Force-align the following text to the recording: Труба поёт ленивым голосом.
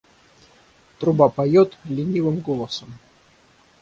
Труба 0.99 1.27
поёт 1.37 1.71
ленивым 1.95 2.37
голосом. 2.47 2.89